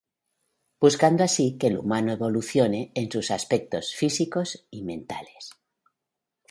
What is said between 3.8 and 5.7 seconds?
físicos y mentales.